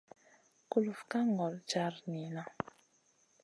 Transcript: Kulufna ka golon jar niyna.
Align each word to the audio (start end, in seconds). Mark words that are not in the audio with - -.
Kulufna 0.69 1.07
ka 1.11 1.19
golon 1.37 1.55
jar 1.69 1.93
niyna. 2.11 2.43